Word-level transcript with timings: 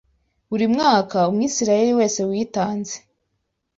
Buri 0.49 0.65
mwaka, 0.73 1.17
Umwisirayeli 1.29 1.91
wese 1.99 2.19
witanze 2.29 2.95